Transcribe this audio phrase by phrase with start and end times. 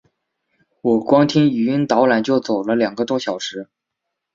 [0.81, 3.69] 我光听语音导览就走了两个多小时